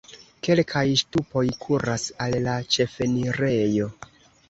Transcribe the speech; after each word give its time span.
Kelkaj 0.45 0.83
ŝtupoj 1.01 1.45
kuras 1.67 2.09
al 2.27 2.41
la 2.49 2.59
ĉefenirejo. 2.79 3.97